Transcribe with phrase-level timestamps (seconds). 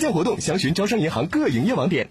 [0.00, 2.08] 推荐活动详询招商银行各营业网点。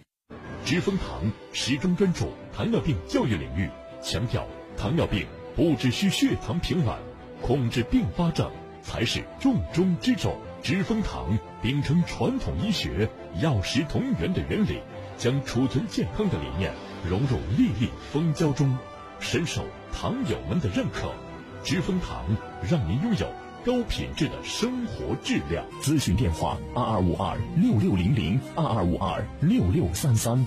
[0.64, 3.68] 知蜂堂始终专注糖尿病教育领域，
[4.02, 4.46] 强调
[4.78, 6.96] 糖尿病不只需血糖平稳，
[7.42, 8.52] 控制并发症
[8.84, 10.38] 才是重中之重。
[10.62, 13.10] 知蜂堂秉承传统医学
[13.42, 14.82] 药食同源的原理，
[15.18, 16.72] 将储存健康的理念
[17.10, 18.78] 融入粒粒蜂胶中，
[19.20, 21.12] 深受糖友们的认可。
[21.64, 22.26] 知蜂堂
[22.70, 23.28] 让您拥有
[23.66, 25.66] 高品质的生活质量。
[25.82, 30.46] 咨询电话：二二五二六六零零二二五二六六三三。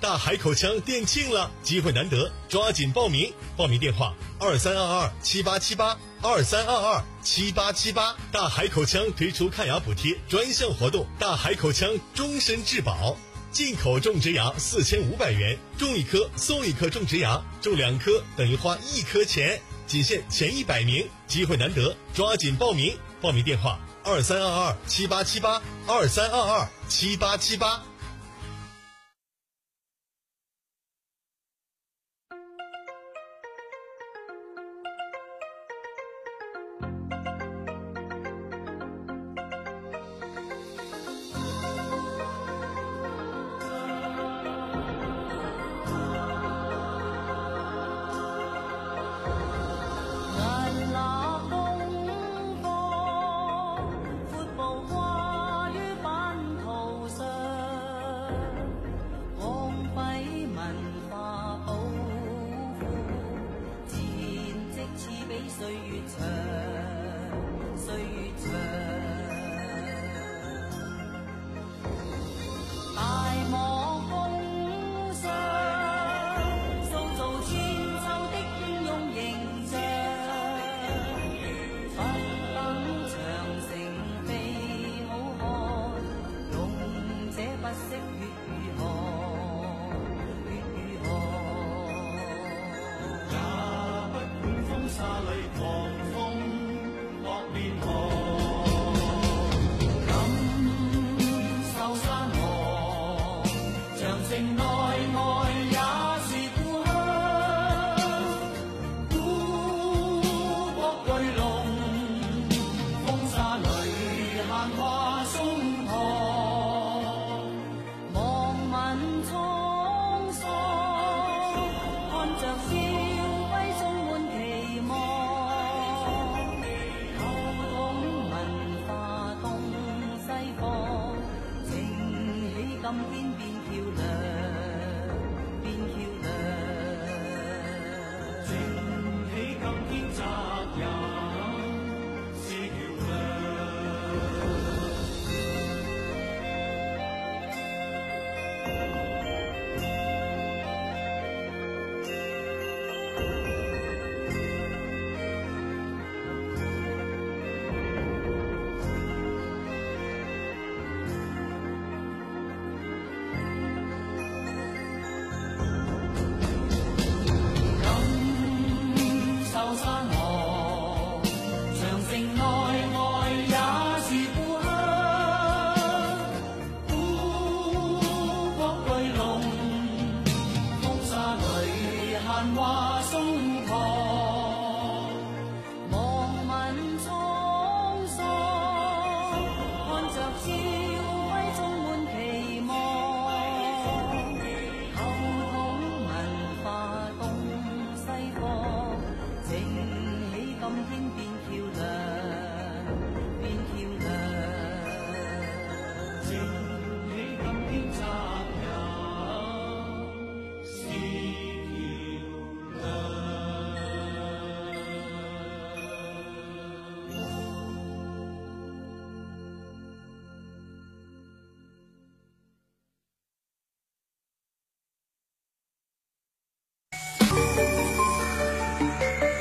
[0.00, 3.32] 大海口腔店庆了，机会难得，抓紧报名！
[3.56, 8.14] 报名电话：二三二二七八七八二三二二七八七八。
[8.30, 13.16] 大海口腔推出看牙补贴专项活动，大海口腔终身质保，
[13.50, 22.94] 进口种植牙四千五百元，种一颗送一颗种植牙，种两颗等于花一颗钱，仅限前一百名，机会难得，抓紧报名！
[23.22, 27.82] 报名电话：二三二二七八七八二三二二七八七八。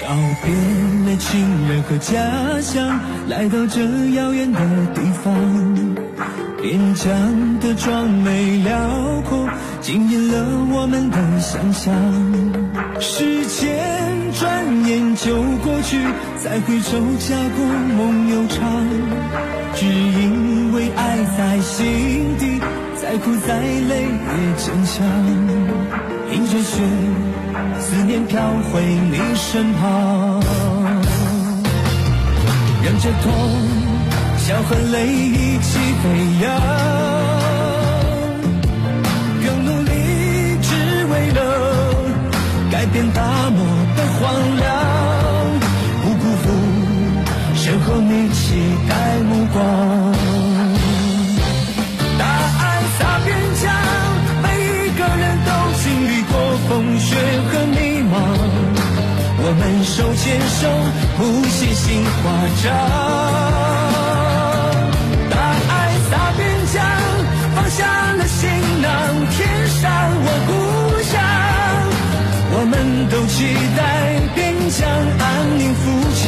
[0.07, 0.53] 告别
[1.11, 2.15] 了亲人和家
[2.61, 3.81] 乡，来到这
[4.15, 4.59] 遥远的
[4.95, 5.35] 地方。
[6.61, 9.49] 边疆的壮美辽阔，
[9.81, 11.93] 惊艳了我们的想象。
[13.01, 13.77] 时间
[14.33, 15.99] 转眼就过去，
[16.41, 17.65] 再回首家国
[17.97, 18.63] 梦悠长。
[19.75, 22.61] 只因为爱在心底，
[22.95, 25.05] 再苦再累也坚强。
[26.31, 26.81] 迎着雪，
[27.79, 28.39] 思念飘
[28.71, 28.81] 回
[29.11, 30.41] 你身旁，
[32.83, 33.31] 让这痛
[34.37, 36.05] 笑和泪一起飞
[36.41, 36.45] 扬，
[39.43, 39.91] 更努力
[40.61, 40.69] 只
[41.11, 41.39] 为了
[42.71, 43.59] 改变大漠
[43.95, 44.17] 的荒
[44.57, 44.65] 凉，
[46.03, 46.45] 不辜负
[47.55, 48.41] 身后你期
[48.87, 48.93] 待
[49.23, 50.06] 目光。
[59.97, 60.69] 手牵手，
[61.17, 62.11] 谱写新华
[62.63, 62.65] 章。
[65.27, 65.35] 大
[65.69, 65.73] 爱
[66.07, 66.39] 洒边
[66.71, 66.85] 疆，
[67.55, 68.47] 放下了行
[68.79, 68.89] 囊，
[69.31, 69.81] 天上
[70.21, 70.51] 我故
[71.01, 71.19] 乡。
[72.51, 73.35] 我们都期
[73.75, 73.81] 待
[74.35, 75.25] 边疆安
[75.57, 76.23] 宁富强。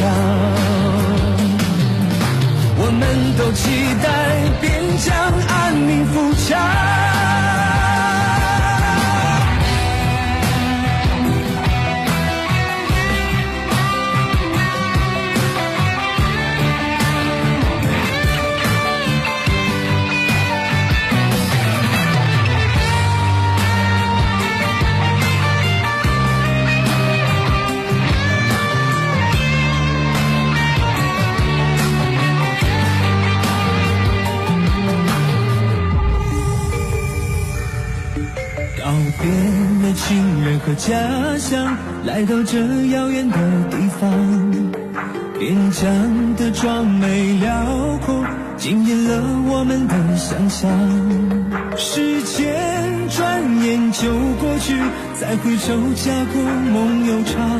[2.76, 3.04] 我们
[3.38, 4.08] 都期待
[4.60, 4.68] 边
[4.98, 5.08] 疆
[5.48, 6.99] 安宁富强。
[39.22, 42.58] 别了亲人和家乡，来到这
[42.88, 43.38] 遥远的
[43.70, 44.10] 地方。
[45.38, 48.26] 边疆的壮美辽阔，
[48.58, 50.70] 惊艳了我们的想象。
[51.78, 52.56] 时间
[53.10, 54.76] 转眼就过去，
[55.20, 56.42] 再回首家国
[56.72, 57.60] 梦悠长。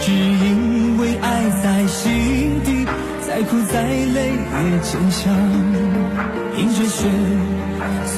[0.00, 2.86] 只因为爱在心底，
[3.26, 5.34] 再苦再累也坚强。
[6.56, 7.06] 迎着雪，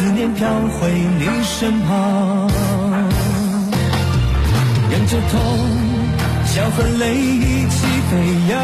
[0.00, 2.48] 思念飘回你身旁，
[4.90, 5.38] 忍着痛，
[6.46, 8.16] 笑和泪一起飞
[8.48, 8.58] 扬，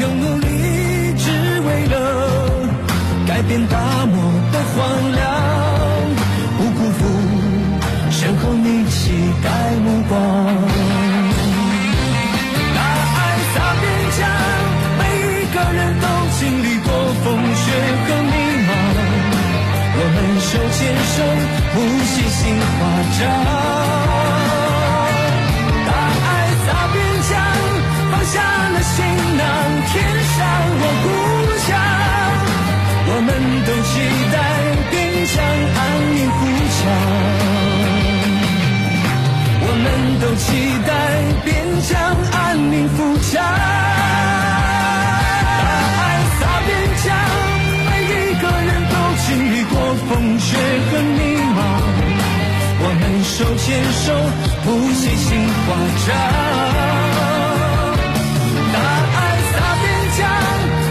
[0.00, 0.46] 更努力
[1.18, 1.94] 只为了
[3.26, 4.16] 改变大漠
[4.50, 5.20] 的荒凉，
[6.56, 7.04] 不辜负
[8.10, 9.12] 身后你期
[9.44, 10.77] 待目光。
[21.18, 21.26] 牵手，
[21.74, 22.78] 谱写新华
[23.18, 23.20] 章。
[25.84, 25.90] 大
[26.28, 26.30] 爱
[26.64, 26.96] 洒边
[27.28, 27.30] 疆，
[28.12, 28.34] 放下
[28.70, 28.96] 了行
[29.36, 29.42] 囊，
[29.88, 29.92] 填
[30.36, 30.38] 上
[30.78, 31.06] 我故
[31.66, 31.68] 乡。
[33.10, 33.28] 我们
[33.66, 33.90] 都期
[34.32, 34.36] 待
[34.92, 34.94] 边
[35.34, 35.36] 疆
[35.74, 35.78] 安
[36.14, 36.40] 宁富
[36.78, 36.80] 强。
[39.60, 39.86] 我们
[40.20, 40.46] 都期
[40.86, 40.90] 待
[41.44, 41.46] 边
[41.82, 41.90] 疆
[42.32, 42.38] 安
[42.70, 42.96] 宁富
[43.32, 43.97] 强。
[50.98, 51.20] 雪和迷
[51.54, 51.58] 茫。
[52.80, 53.66] 我们手牵
[54.04, 54.06] 手，
[54.64, 55.28] 谱写新
[55.64, 55.68] 华
[56.06, 56.08] 章。
[58.72, 58.76] 大
[59.14, 59.18] 爱
[59.50, 59.86] 洒边
[60.18, 60.20] 疆，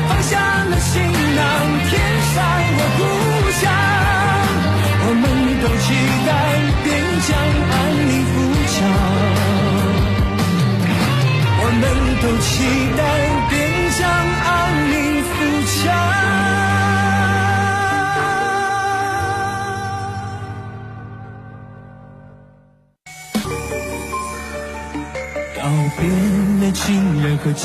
[0.08, 0.32] 放下
[0.66, 0.92] 了行
[1.36, 1.40] 囊，
[1.90, 1.92] 天
[2.34, 2.36] 上
[2.78, 3.00] 我故
[3.60, 3.64] 乡。
[5.00, 5.24] 我们
[5.62, 5.88] 都期
[6.28, 6.30] 待
[6.84, 6.86] 边
[7.28, 7.30] 疆
[7.72, 7.76] 安
[8.08, 8.36] 宁富
[8.74, 8.76] 强，
[11.60, 11.84] 我们
[12.22, 12.48] 都期
[12.98, 13.02] 待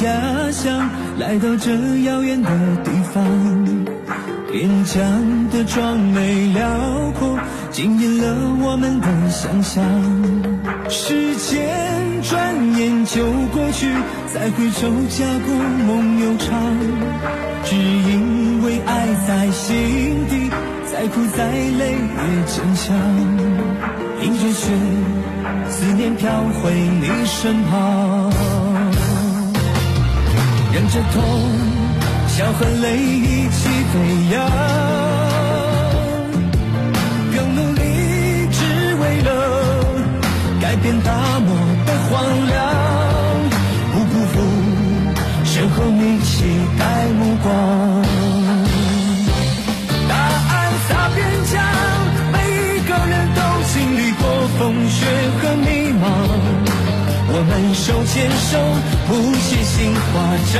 [0.02, 1.70] 家乡，来到这
[2.02, 2.50] 遥远的
[2.82, 3.24] 地方。
[4.50, 6.66] 边疆的壮美辽
[7.18, 7.38] 阔，
[7.70, 9.84] 惊艳了我们的想象。
[10.90, 11.64] 时间
[12.20, 13.22] 转眼就
[13.54, 13.86] 过去，
[14.26, 15.54] 再回首家国
[15.86, 16.50] 梦悠长。
[17.64, 20.50] 只因为爱在心底，
[20.90, 22.92] 再苦再累也坚强。
[24.20, 24.68] 迎着雪，
[25.70, 26.28] 思念飘
[26.60, 28.32] 回你身旁，
[30.72, 31.22] 忍着痛。
[32.28, 33.94] 笑和泪一起飞
[34.32, 34.50] 扬，
[37.34, 37.82] 更努力
[38.50, 39.28] 只为了
[40.62, 42.10] 改变大漠的荒
[42.46, 42.56] 凉，
[43.92, 44.34] 不辜负
[45.44, 46.32] 身后你期
[46.78, 46.82] 待
[47.18, 47.52] 目光。
[50.08, 50.14] 大
[50.48, 50.52] 爱
[50.88, 51.20] 洒边
[51.52, 51.54] 疆，
[52.32, 53.40] 每一个人都
[53.74, 54.22] 经历过
[54.58, 55.04] 风雪
[55.42, 56.02] 和迷茫。
[57.34, 58.52] 我们手牵手，
[59.06, 59.10] 不
[59.82, 60.14] 谱写新华
[60.52, 60.56] 章。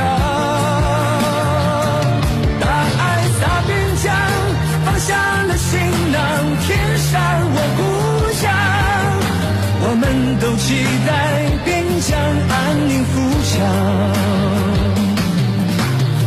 [4.85, 5.15] 放下
[5.45, 5.79] 了行
[6.13, 6.19] 囊，
[6.67, 7.13] 填上
[7.55, 7.81] 我故
[8.33, 8.43] 乡。
[9.85, 10.05] 我们
[10.41, 10.67] 都期
[11.07, 11.11] 待
[11.65, 12.11] 边疆
[12.49, 13.15] 安宁富
[13.45, 13.53] 强。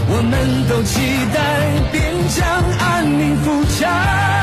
[0.07, 0.33] 我们
[0.69, 0.93] 都期
[1.33, 1.37] 待
[1.91, 1.95] 边
[2.29, 2.37] 疆
[2.79, 2.83] 安
[3.19, 3.45] 宁富
[3.77, 4.34] 强。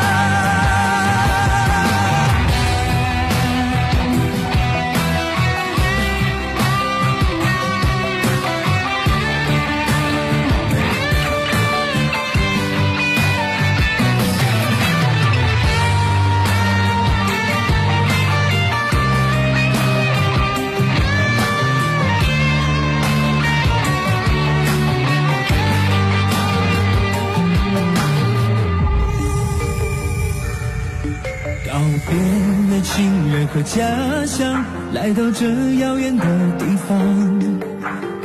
[33.62, 35.46] 家乡，来到这
[35.80, 36.24] 遥远的
[36.58, 36.98] 地方。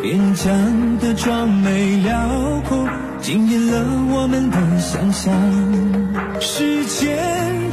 [0.01, 2.87] 边疆的壮美辽阔，
[3.21, 5.33] 惊艳了我们的想象。
[6.39, 7.17] 时间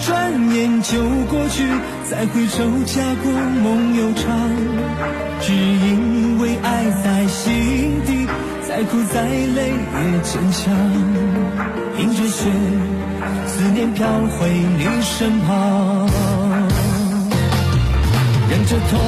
[0.01, 0.99] 转眼就
[1.31, 1.65] 过去，
[2.11, 4.25] 再回首家国梦悠长。
[5.41, 8.27] 只因为爱在心底，
[8.67, 10.75] 再苦再累也坚强。
[11.99, 12.51] 迎着雪，
[13.47, 14.07] 思念飘
[14.39, 16.09] 回你身旁，
[18.51, 19.01] 忍着痛，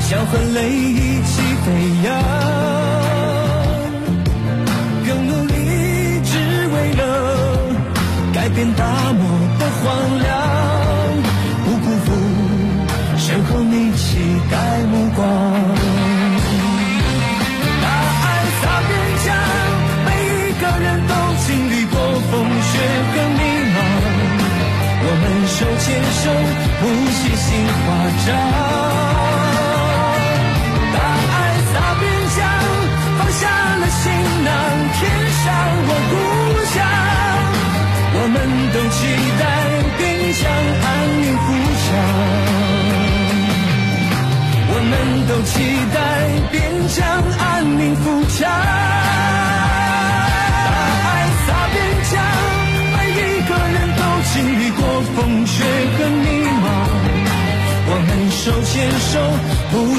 [0.00, 1.66] 笑和泪一起飞
[2.04, 2.08] 扬，
[5.06, 5.54] 更努力
[6.24, 6.30] 只
[6.68, 7.00] 为了
[8.32, 9.22] 改变大漠
[9.58, 9.84] 的荒
[10.22, 10.28] 凉，
[11.64, 12.08] 不辜负
[13.18, 14.06] 身后你期
[14.50, 14.54] 待
[14.90, 15.20] 目光。
[17.82, 17.86] 大
[18.22, 18.24] 爱
[18.60, 18.90] 洒边
[19.26, 19.28] 疆，
[20.06, 21.12] 每一个人都
[21.46, 21.94] 经历过
[22.30, 22.32] 风
[22.62, 22.72] 雪
[23.12, 23.40] 和迷
[23.74, 23.78] 茫。
[25.02, 25.86] 我们手牵
[26.20, 26.24] 手，
[26.80, 27.48] 不写心
[27.84, 27.86] 华
[28.26, 28.28] 章。
[30.92, 30.96] 大
[31.32, 31.36] 爱
[31.72, 32.02] 洒边
[32.36, 32.38] 疆，
[33.18, 33.42] 放下
[33.80, 34.04] 了行
[34.44, 34.48] 囊，
[34.96, 35.00] 天
[35.42, 35.44] 上
[35.88, 36.12] 我故
[36.72, 36.76] 乡。
[38.12, 38.36] 我们
[38.72, 38.98] 都期
[39.40, 39.42] 待
[39.98, 40.00] 边
[40.40, 40.42] 疆
[40.84, 40.86] 安
[41.22, 41.46] 宁富
[41.82, 41.86] 强。
[44.72, 44.92] 我们
[45.26, 45.52] 都期
[45.94, 45.96] 待
[46.50, 46.54] 边
[46.88, 46.98] 疆
[47.38, 47.42] 安
[47.78, 48.04] 宁富
[48.36, 48.79] 强。
[58.42, 59.20] 手牵手，
[59.70, 59.98] 不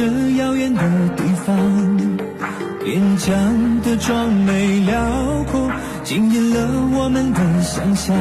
[0.00, 0.06] 这
[0.38, 0.80] 遥远的
[1.14, 1.54] 地方。
[2.82, 5.70] 边疆的壮美辽阔，
[6.02, 8.16] 惊艳了我们的想象。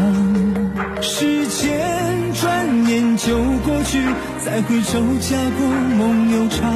[1.02, 1.80] 时间
[2.34, 4.04] 转眼就过去，
[4.44, 5.68] 再回首家国
[5.98, 6.70] 梦悠长。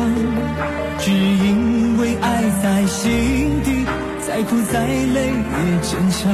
[1.00, 3.86] 只因为爱在心底，
[4.26, 6.32] 再苦再累也坚强。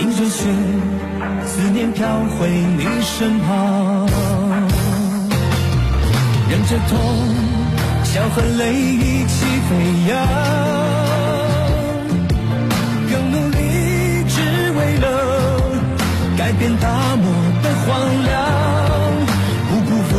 [0.00, 0.48] 迎着雪，
[1.44, 2.08] 思念飘
[2.38, 4.33] 回你身旁。
[6.54, 6.96] 忍着痛，
[8.04, 9.74] 笑和泪一起飞
[10.08, 10.16] 扬，
[13.10, 13.58] 更努力
[14.28, 14.38] 只
[14.70, 15.04] 为了
[16.38, 17.26] 改变大漠
[17.60, 18.32] 的荒凉，
[19.68, 20.10] 不辜负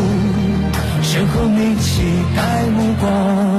[1.03, 2.03] 身后你期
[2.35, 3.54] 待目光。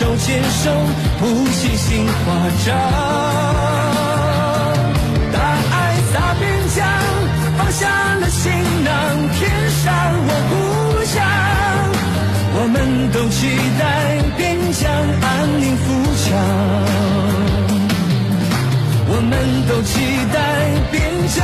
[0.00, 0.72] 手牵手，
[1.18, 2.12] 谱写新华
[2.64, 2.74] 章。
[5.30, 5.38] 大
[5.72, 5.76] 爱
[6.10, 6.42] 洒边
[6.74, 6.78] 疆，
[7.58, 8.50] 放下了行
[8.82, 8.88] 囊，
[9.34, 9.38] 天
[9.84, 9.92] 上
[10.26, 10.52] 我故
[11.04, 11.14] 乡。
[12.54, 12.76] 我们
[13.12, 13.38] 都期
[13.78, 13.82] 待
[14.38, 14.90] 边疆
[15.20, 16.26] 安宁富强。
[19.06, 19.32] 我们
[19.68, 19.92] 都期
[20.32, 20.36] 待
[20.90, 20.96] 边
[21.28, 21.38] 疆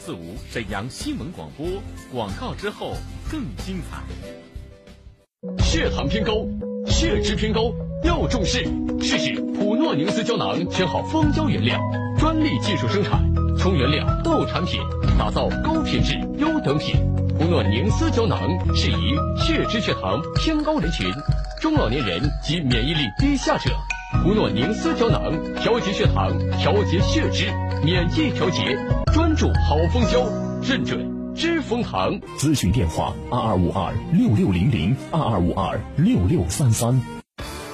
[0.00, 1.66] 四五沈阳新闻广播
[2.10, 2.94] 广告之后
[3.30, 4.02] 更精彩。
[5.62, 6.46] 血糖偏高，
[6.86, 7.70] 血脂偏高
[8.02, 8.64] 要重视。
[9.00, 11.78] 试试普诺宁斯胶囊，全好蜂胶原料，
[12.18, 13.22] 专利技术生产，
[13.58, 14.80] 从原料到产品，
[15.18, 16.96] 打造高品质优等品。
[17.38, 18.38] 普诺宁斯胶囊
[18.74, 21.06] 适宜血脂血糖偏高人群、
[21.60, 23.70] 中老年人及免疫力低下者。
[24.22, 27.46] 普诺宁斯胶囊调节血糖、调节血脂、
[27.82, 28.76] 免疫调节，
[29.12, 30.24] 专注好蜂胶，
[30.62, 32.20] 认准知蜂堂。
[32.38, 37.00] 咨询电话：二二五二六六零零二二五二六六三三。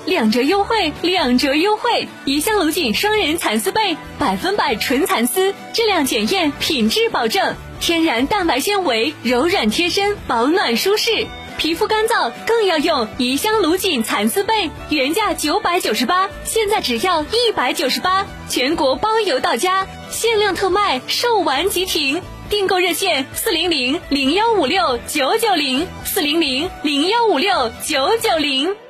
[0.07, 2.09] 两折优惠，两折优惠！
[2.25, 11.27] 怡香龙井双人蚕丝被，百分百纯蚕丝，质量检验，品质保证，天然蛋白纤维，柔软贴身，保暖舒适。
[11.59, 22.23] 皮肤干燥更要用怡香芦锦蚕丝被，原价九百九十八，现在只要一百九十八，全国包邮到家，限量特卖，售完即停。
[22.49, 28.86] 订购热线：四零零零幺五六九九零，四零零零幺五六九九零。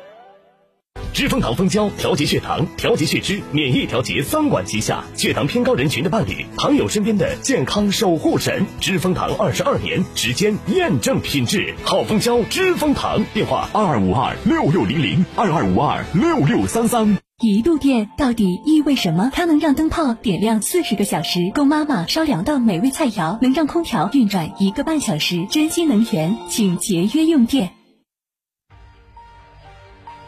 [1.17, 8.67] 知蜂堂蜂胶调节血糖、调节血脂、免疫调节三管齐下，血糖偏高人群的伴侣，糖友身边的健康守护神。
[8.83, 13.25] 知蜂堂二十二年时间验证品质，好蜂胶知蜂堂。
[13.33, 17.17] 电话二二五二六六零零二二五二六六三三。
[17.41, 19.31] 一度电到底意味什么？
[19.33, 25.47] 它能让灯泡点亮四十个小时，供妈妈烧两道美味菜肴，能让空调运转一个半小时。
[25.51, 27.76] 珍惜能源，请节约用电。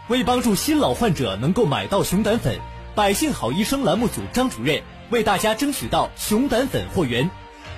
[0.08, 2.58] 为帮助新老患者能够买到熊胆粉，
[2.94, 7.30] 百姓好医生栏目组张主任为大家争取到熊胆粉货源。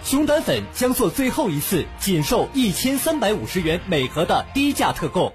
[0.05, 5.33] 熊胆粉将做最后一次仅售一千三百五十元每盒的低价特供，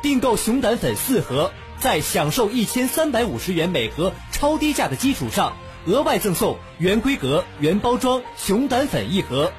[0.00, 1.52] 订购熊胆粉四盒。
[1.80, 9.52] 在享受一千三百五十元每盒超低价的基础上，额外赠送原规格原包装熊胆粉一盒；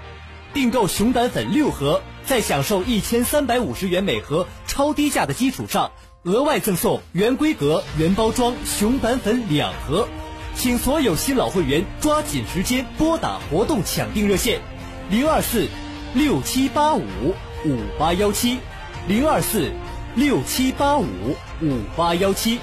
[0.54, 5.92] 订购熊胆粉六盒，在享受一千三百五十元每盒超低价的基础上，
[6.24, 10.08] 额外赠送原规格原包装熊胆粉两盒。
[10.56, 14.60] 请所有新老会员抓紧时间拨打活动抢订热线：
[15.10, 15.68] 零二四
[16.14, 17.04] 六七八五
[17.66, 18.60] 五八幺七
[19.08, 19.72] 零二四
[20.16, 21.06] 六七八五。
[21.62, 22.58] 五八幺七，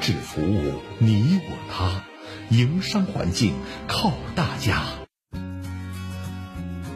[0.00, 2.02] 智服务，你我他，
[2.50, 3.54] 营商环境
[3.86, 4.97] 靠大家。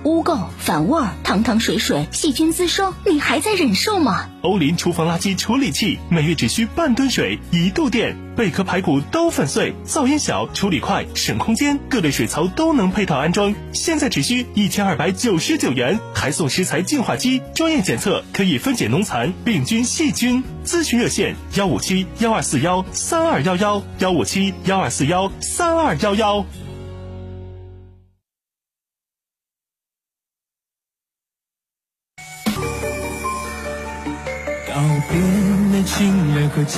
[0.04, 4.28] 污垢、反味、汤汤水水、细菌滋生，你还在忍受吗？
[4.42, 13.54] 欧林厨房垃圾处理器，每月只需半吨水，一度电，贝壳排骨都粉碎，噪音小，处理快，省空间，各类水槽都能配套安装。
[13.72, 20.42] 现在只需一千二百九十九元，还送食材净化机，专业检测可以分解农残、病菌、细菌。
[20.64, 26.44] 咨询热线：幺五七幺二四幺三二幺幺，幺五七幺二四幺三二幺幺。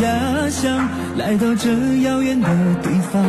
[0.04, 0.86] 家乡，
[1.16, 1.70] 来到这
[2.02, 2.48] 遥远的
[2.82, 3.24] 地方。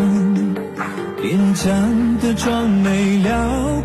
[1.21, 3.31] 边疆的壮美辽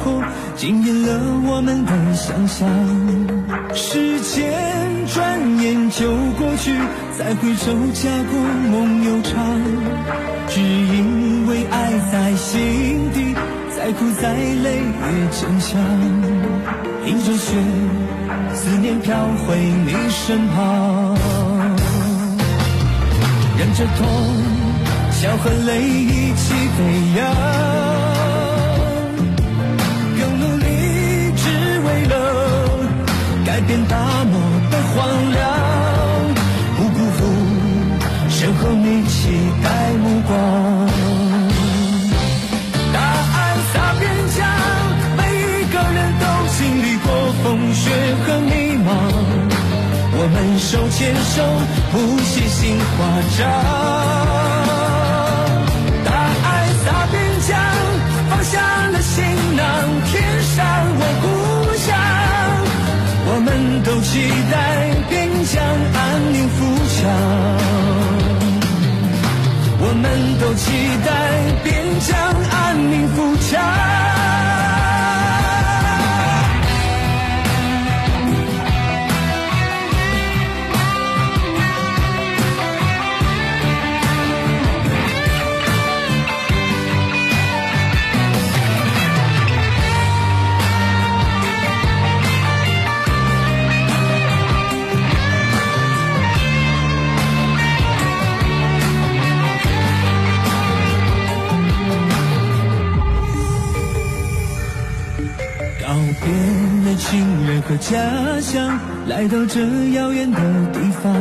[0.03, 0.21] 阔，
[0.57, 1.09] 惊艳了
[1.47, 2.69] 我们的想象。
[3.73, 4.53] 时间
[5.07, 6.75] 转眼就过去，
[7.17, 8.41] 再回首家国
[8.73, 9.39] 梦悠长。
[10.49, 13.37] 只因为爱在心底，
[13.71, 15.81] 再苦再累也坚强。
[17.07, 17.55] 迎着雪。
[18.53, 19.15] 思念飘
[19.47, 21.17] 回你身旁，
[23.61, 24.07] 忍着痛，
[25.11, 26.79] 笑和泪一起飞
[27.15, 27.31] 扬，
[30.19, 30.65] 更努力
[31.37, 31.45] 只
[31.85, 32.15] 为了
[33.45, 35.45] 改变大漠的荒凉，
[36.79, 37.19] 不辜负
[38.31, 39.29] 身后你期
[39.63, 40.70] 待目光。
[50.71, 51.43] 手牵手，
[51.91, 52.87] 谱写新华
[53.37, 53.39] 章。
[56.05, 56.09] 大
[56.45, 56.49] 爱
[56.85, 57.59] 洒边疆，
[58.31, 58.55] 放下
[58.87, 59.19] 了行
[59.57, 59.65] 囊，
[60.07, 60.15] 天
[60.55, 60.57] 上
[60.95, 61.27] 我故
[61.75, 61.89] 乡。
[63.27, 63.49] 我们
[63.83, 64.55] 都期待
[65.09, 65.61] 边疆
[65.93, 65.99] 安
[66.33, 66.99] 宁富强。
[69.83, 70.07] 我们
[70.39, 70.71] 都期
[71.05, 71.11] 待
[71.65, 72.09] 边疆
[72.53, 73.17] 安宁富
[73.51, 74.10] 强。
[109.21, 109.61] 来到这
[109.93, 110.39] 遥远的
[110.73, 111.13] 地方，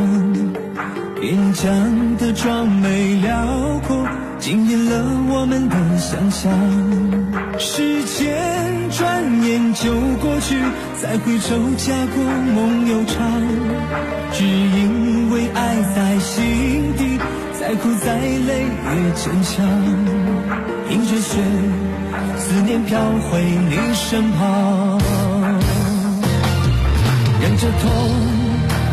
[1.19, 3.45] 边疆的壮美辽
[3.85, 4.07] 阔
[4.39, 6.49] 惊艳了我们的想象。
[7.59, 10.55] 时间转眼就过去，
[11.01, 12.23] 再回首家国
[12.55, 13.41] 梦悠长。
[14.31, 17.19] 只因为爱在心底，
[17.59, 19.67] 再苦再累也坚强。
[20.89, 21.37] 迎着雪，
[22.37, 22.97] 思念飘
[23.29, 25.38] 回你身旁。
[27.41, 27.89] 忍着痛，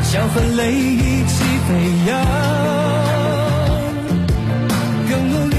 [0.03, 1.75] 笑和泪一起飞
[2.07, 2.17] 扬，
[5.09, 5.57] 更努力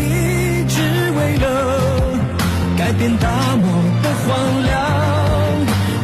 [0.69, 0.75] 只
[1.11, 1.45] 为了
[2.77, 3.67] 改变大漠
[4.01, 4.27] 的荒
[4.63, 4.75] 凉，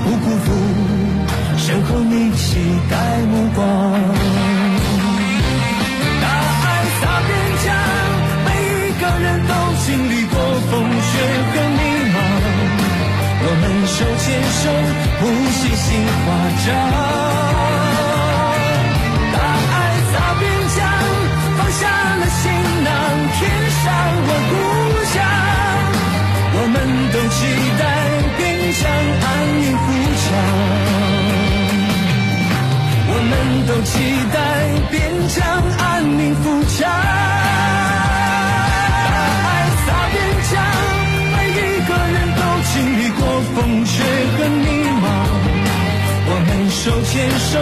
[0.04, 0.46] 不辜负
[1.58, 2.58] 身后你期
[2.90, 2.94] 待
[3.32, 4.23] 目光。
[13.56, 14.66] 我们手牵手，
[15.20, 15.88] 谱写新
[16.26, 16.26] 华
[16.66, 16.74] 章。
[19.32, 19.38] 大
[19.70, 19.76] 爱
[20.10, 20.42] 洒边
[20.74, 20.82] 疆，
[21.56, 21.82] 放下
[22.18, 22.44] 了行
[22.84, 22.90] 囊，
[23.38, 23.40] 天
[23.78, 23.86] 上
[24.26, 24.52] 我故
[25.14, 25.16] 乡。
[26.56, 26.76] 我们
[27.14, 27.38] 都期
[27.78, 27.82] 待
[28.38, 28.42] 边
[28.74, 28.82] 疆
[29.22, 29.24] 安
[29.62, 29.86] 宁富
[30.24, 30.26] 强。
[33.06, 33.32] 我们
[33.68, 33.94] 都期
[34.34, 34.36] 待
[34.90, 34.92] 边
[35.30, 35.38] 疆
[35.78, 36.44] 安宁富
[36.76, 37.23] 强。
[47.24, 47.60] 手牵手，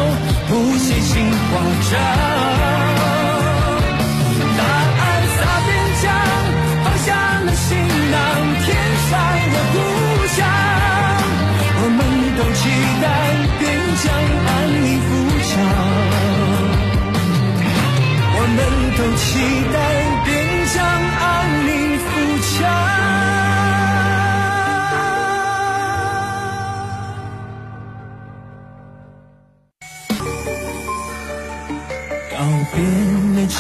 [0.48, 1.52] 谱写新华
[1.92, 1.94] 章。
[4.58, 4.60] 大
[4.98, 5.02] 爱
[5.38, 5.70] 洒边
[6.02, 6.04] 疆，
[6.84, 7.08] 放下
[7.42, 7.68] 了行
[8.12, 8.18] 囊，
[8.66, 8.68] 天
[9.10, 9.12] 上
[9.54, 9.76] 的故
[10.28, 10.38] 乡。
[11.78, 12.00] 我们
[12.38, 12.60] 都期
[13.02, 13.06] 待
[13.60, 13.62] 边
[14.02, 14.06] 疆
[14.48, 14.50] 安
[14.82, 15.10] 宁富
[15.50, 15.52] 强。
[18.34, 18.60] 我们
[18.98, 19.24] 都期
[19.74, 19.78] 待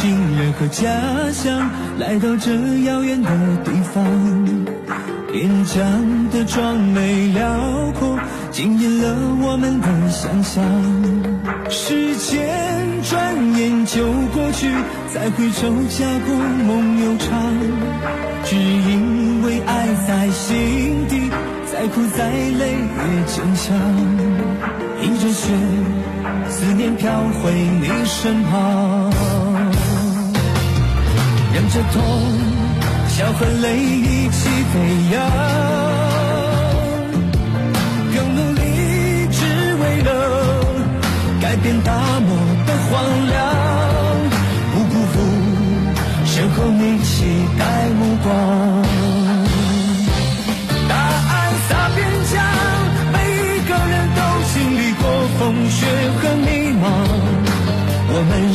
[0.01, 0.89] 亲人和家
[1.31, 2.51] 乡，来到这
[2.85, 3.29] 遥远的
[3.63, 4.03] 地方。
[5.31, 7.45] 边疆的壮美辽
[7.99, 8.17] 阔，
[8.49, 10.63] 惊艳了我们的想象。
[11.69, 12.49] 时间
[13.03, 14.71] 转眼就过去，
[15.13, 17.29] 再回首家国梦悠长。
[18.43, 21.29] 只因为爱在心底，
[21.71, 23.77] 再苦再累也坚强。
[25.03, 25.53] 迎着雪，
[26.49, 29.13] 思念飘回你身旁，
[31.53, 32.01] 忍着痛。
[33.09, 34.73] 笑和泪一起飞
[35.11, 35.21] 扬，
[38.15, 38.61] 更努力
[39.29, 39.39] 只
[39.75, 40.09] 为了
[41.41, 42.29] 改变大漠
[42.65, 42.89] 的荒
[43.27, 43.37] 凉，
[44.73, 45.15] 不辜负
[46.25, 47.61] 身后你期待
[47.99, 48.29] 目光。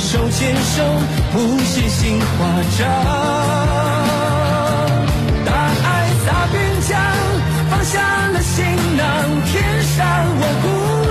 [0.07, 0.85] 手牵手，
[1.33, 2.27] 谱写新华
[2.79, 2.87] 章。
[5.45, 5.87] 大爱
[6.25, 6.97] 洒边疆
[7.69, 8.65] 放下了行
[8.97, 9.03] 囊，
[9.47, 9.99] 天上
[10.39, 10.65] 我故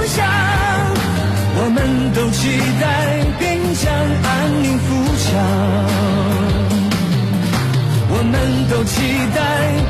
[0.07, 0.17] 乡。
[1.57, 1.77] 我们
[2.13, 2.39] 都期
[2.79, 2.83] 待
[3.37, 3.43] 边
[3.75, 3.83] 疆
[4.23, 4.87] 安宁富
[5.25, 5.27] 强。
[8.07, 8.33] 我们
[8.69, 8.95] 都期
[9.35, 9.37] 待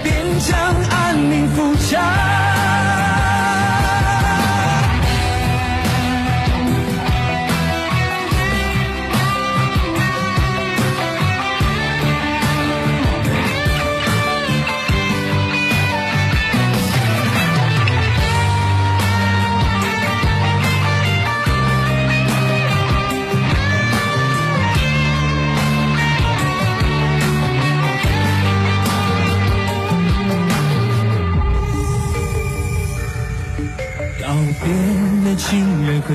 [0.02, 0.06] 边
[0.40, 0.50] 疆
[0.90, 0.94] 安
[1.30, 2.35] 宁富强。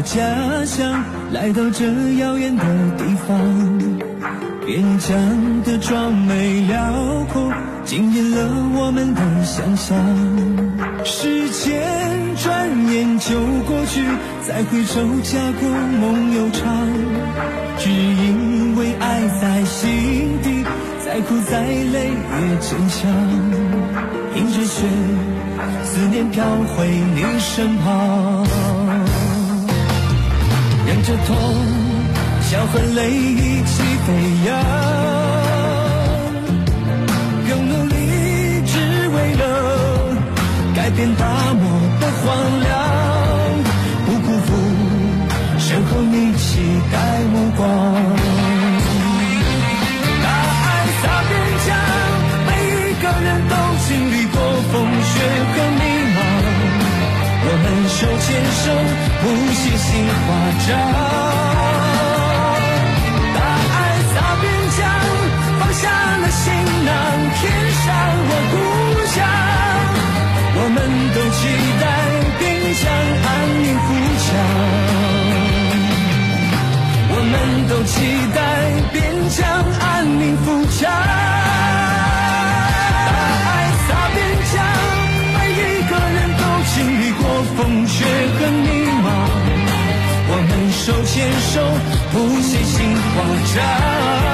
[0.02, 1.84] 家乡，来到这
[2.18, 2.64] 遥远的
[2.96, 3.38] 地方。
[4.64, 6.92] 边疆的壮美辽
[7.32, 7.52] 阔，
[7.84, 8.36] 惊艳了
[8.76, 9.96] 我们的想象。
[11.04, 11.82] 时间
[12.36, 14.04] 转眼就过去，
[14.46, 16.86] 再回首家国梦悠长。
[17.78, 20.64] 只因为爱在心底，
[21.04, 23.10] 再苦再累也坚强。
[24.36, 24.86] 迎着雪。
[25.84, 26.42] 思念飘
[26.74, 28.46] 回你身旁，
[31.00, 31.34] 让这痛、
[32.42, 34.08] 笑和泪一起飞
[34.46, 34.50] 扬，
[37.48, 37.94] 更努力
[38.66, 39.42] 只为了
[40.74, 41.64] 改变大漠
[42.00, 42.70] 的荒凉，
[44.04, 44.48] 不辜负
[45.58, 46.60] 身后你期
[46.92, 46.98] 待
[47.32, 47.66] 目光。
[50.22, 50.68] 大爱
[51.00, 51.32] 洒边
[51.66, 51.68] 疆，
[52.46, 53.54] 每一个人都
[53.88, 54.36] 经历过
[54.70, 55.12] 风雪
[55.54, 55.80] 和迷
[56.14, 56.18] 茫，
[57.46, 58.28] 我们手牵
[58.60, 58.68] 手，
[59.22, 60.99] 谱写新华章。
[91.12, 91.61] 牵手，
[92.12, 94.30] 不写新慌张。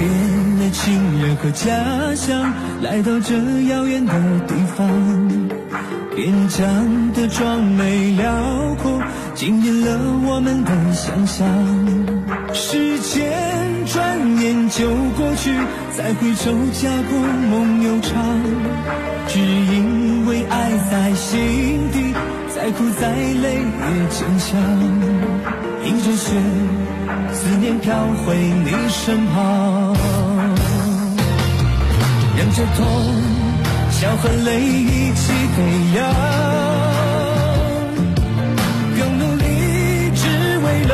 [0.00, 3.34] 别了亲人和家乡，来到这
[3.68, 4.14] 遥远的
[4.48, 4.88] 地方。
[6.16, 8.32] 边疆的壮美辽
[8.82, 8.98] 阔，
[9.34, 11.46] 惊艳了我们的想象。
[12.54, 13.30] 时间
[13.84, 15.52] 转眼就过去，
[15.94, 17.18] 再回首家国
[17.50, 18.40] 梦悠长。
[19.28, 22.14] 只因为爱在心底，
[22.54, 24.48] 再苦再累也坚强。
[25.84, 26.32] 迎着雪，
[27.32, 29.96] 思念飘回你身旁，
[32.36, 32.86] 忍着痛，
[33.90, 35.62] 笑和泪一起飞
[35.96, 35.98] 扬。
[38.98, 39.44] 更努力，
[40.14, 40.22] 只
[40.58, 40.92] 为了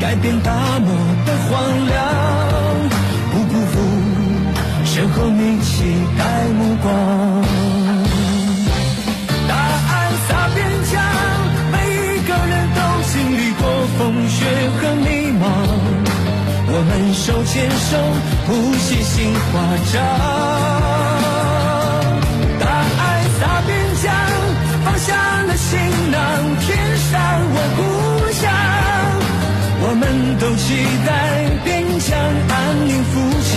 [0.00, 0.88] 改变大漠
[1.24, 1.52] 的荒
[1.86, 1.96] 凉，
[3.32, 3.74] 不辜负
[4.84, 5.72] 身后你期
[6.18, 6.22] 待
[6.58, 7.25] 目光。
[17.56, 17.96] 们手牵手，
[18.46, 19.44] 谱写新华
[19.92, 19.94] 章。
[22.60, 22.66] 大
[22.98, 23.70] 爱洒边
[24.02, 24.04] 疆，
[24.84, 25.08] 放下
[25.44, 25.78] 了行
[26.10, 26.20] 囊，
[26.60, 26.66] 天
[26.98, 27.12] 上
[27.54, 27.80] 我故
[28.32, 28.44] 乡。
[29.78, 30.04] 我们
[30.38, 30.66] 都期
[31.06, 31.08] 待
[31.64, 31.66] 边
[31.98, 32.10] 疆
[32.50, 32.54] 安
[32.86, 33.14] 宁富
[33.48, 33.54] 强。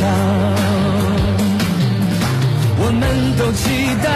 [2.82, 3.02] 我们
[3.38, 3.64] 都期
[4.02, 4.08] 待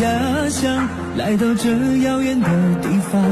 [0.00, 2.48] 家乡，来到这遥远的
[2.80, 3.22] 地方。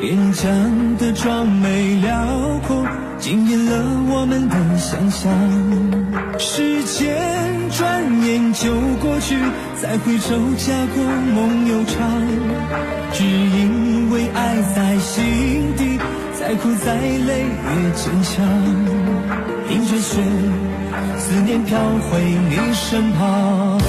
[0.00, 2.86] 边疆的壮美辽阔，
[3.18, 3.72] 惊艳了
[4.10, 5.28] 我们的想象。
[6.38, 7.18] 时间
[7.76, 8.70] 转眼就
[9.02, 9.36] 过去，
[9.74, 11.02] 再回首家国
[11.34, 11.98] 梦悠长。
[13.12, 15.98] 只因为爱在心底，
[16.38, 18.46] 再苦再累也坚强。
[19.68, 20.22] 迎着雪，
[21.18, 21.76] 思念飘
[22.08, 23.80] 回你身旁，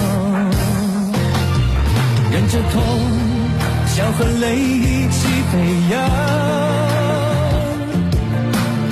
[2.32, 2.82] 忍着痛，
[3.88, 5.54] 笑和泪一起飞
[5.92, 6.02] 扬，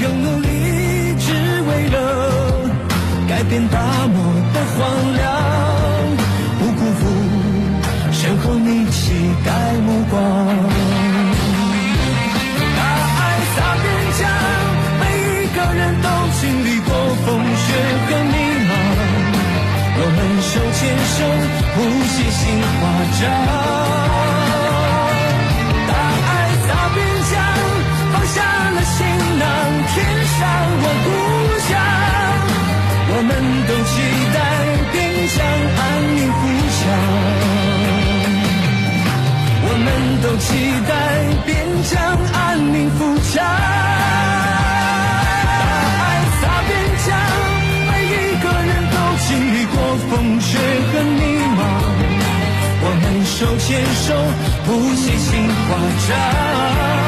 [0.02, 0.48] 更努力，
[1.18, 1.98] 只为了
[3.30, 4.18] 改变大漠
[4.54, 4.78] 的荒
[5.16, 5.26] 凉，
[6.60, 7.02] 不辜负
[8.12, 9.14] 身后你期
[9.46, 9.50] 待
[9.86, 10.79] 目光。
[23.20, 23.28] 华章。
[25.88, 26.32] 大爱
[26.68, 26.98] 洒边
[27.32, 27.34] 疆，
[28.14, 28.38] 放下
[28.72, 28.98] 了行
[29.40, 29.44] 囊，
[29.94, 30.40] 填上
[30.82, 31.08] 我故
[31.68, 31.70] 乡。
[33.12, 33.32] 我们
[33.68, 33.92] 都期
[34.34, 34.38] 待
[34.92, 34.96] 边
[35.36, 35.38] 疆
[35.78, 35.80] 安
[36.16, 36.42] 宁富
[36.78, 36.82] 强。
[39.62, 39.88] 我们
[40.22, 40.48] 都期
[40.88, 40.92] 待
[41.46, 41.48] 边
[41.84, 41.92] 疆
[42.34, 42.40] 安
[42.74, 43.00] 宁富
[43.32, 43.99] 强。
[53.40, 54.14] 手牵手，
[54.66, 55.78] 谱写新华
[56.10, 56.99] 章。